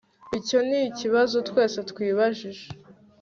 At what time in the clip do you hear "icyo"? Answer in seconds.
0.37-0.59